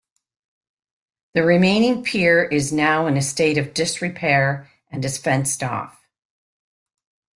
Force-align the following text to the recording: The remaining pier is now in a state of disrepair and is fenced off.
The 1.35 1.43
remaining 1.43 2.01
pier 2.01 2.43
is 2.45 2.73
now 2.73 3.05
in 3.05 3.17
a 3.17 3.21
state 3.21 3.59
of 3.59 3.71
disrepair 3.71 4.67
and 4.89 5.05
is 5.05 5.19
fenced 5.19 5.61
off. 5.61 6.03